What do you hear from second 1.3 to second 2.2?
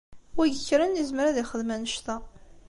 yexdem annect-a.